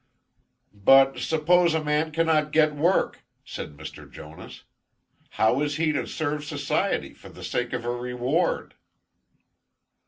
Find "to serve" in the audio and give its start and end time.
5.91-6.43